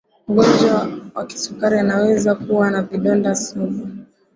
[0.27, 3.87] mgonjwa wa kisukari anaweza kuwa na vidonda sugu